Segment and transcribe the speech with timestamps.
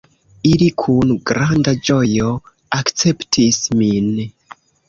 [0.51, 2.31] Ili kun granda ĝojo
[2.81, 4.13] akceptis min.